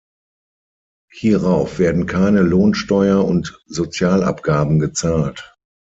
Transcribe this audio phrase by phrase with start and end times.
[1.13, 5.53] Hierauf werden keine Lohnsteuer und Sozialabgaben gezahlt.